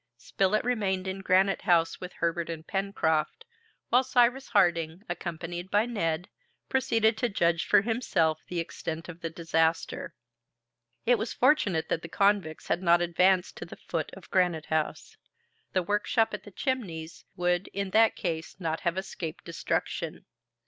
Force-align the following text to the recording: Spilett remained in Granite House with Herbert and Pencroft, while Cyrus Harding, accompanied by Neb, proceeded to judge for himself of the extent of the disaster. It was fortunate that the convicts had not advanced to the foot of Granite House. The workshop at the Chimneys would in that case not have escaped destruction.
Spilett 0.17 0.65
remained 0.65 1.07
in 1.07 1.19
Granite 1.19 1.61
House 1.61 2.01
with 2.01 2.13
Herbert 2.13 2.49
and 2.49 2.65
Pencroft, 2.65 3.45
while 3.89 4.03
Cyrus 4.03 4.47
Harding, 4.47 5.03
accompanied 5.07 5.69
by 5.69 5.85
Neb, 5.85 6.27
proceeded 6.69 7.15
to 7.17 7.29
judge 7.29 7.67
for 7.67 7.83
himself 7.83 8.39
of 8.41 8.47
the 8.47 8.59
extent 8.59 9.09
of 9.09 9.21
the 9.21 9.29
disaster. 9.29 10.15
It 11.05 11.19
was 11.19 11.33
fortunate 11.33 11.87
that 11.89 12.01
the 12.01 12.09
convicts 12.09 12.67
had 12.67 12.81
not 12.81 12.99
advanced 12.99 13.57
to 13.57 13.65
the 13.67 13.77
foot 13.77 14.09
of 14.15 14.31
Granite 14.31 14.65
House. 14.73 15.17
The 15.73 15.83
workshop 15.83 16.33
at 16.33 16.45
the 16.45 16.51
Chimneys 16.51 17.23
would 17.35 17.67
in 17.67 17.91
that 17.91 18.15
case 18.15 18.55
not 18.59 18.79
have 18.79 18.97
escaped 18.97 19.45
destruction. 19.45 20.25